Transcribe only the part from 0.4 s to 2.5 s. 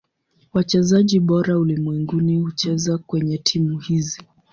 Wachezaji bora ulimwenguni